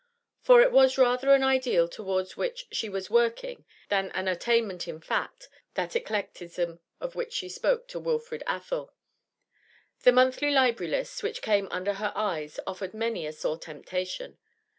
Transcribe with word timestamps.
For 0.41 0.63
it 0.63 0.71
was 0.71 0.97
rather 0.97 1.31
an 1.31 1.43
ideal 1.43 1.87
towards 1.87 2.35
which 2.35 2.65
she 2.71 2.89
was 2.89 3.11
working 3.11 3.65
than 3.89 4.09
an 4.15 4.27
attainment 4.27 4.87
in 4.87 4.99
fact, 4.99 5.47
that 5.75 5.95
eclecticism 5.95 6.79
of 6.99 7.13
which 7.13 7.33
she 7.33 7.47
spoke 7.47 7.87
to 7.89 7.99
Wilfrid 7.99 8.41
Athel. 8.47 8.95
The 10.01 10.11
monthly 10.11 10.49
library 10.49 10.89
lists 10.91 11.21
which 11.21 11.43
came 11.43 11.67
under 11.69 11.93
her 11.93 12.11
eyes 12.15 12.59
offered 12.65 12.95
many 12.95 13.27
a 13.27 13.31
sore 13.31 13.59
temptation. 13.59 14.39